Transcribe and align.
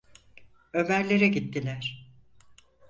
Ömer'lere 0.73 1.27
gittiler. 1.27 2.11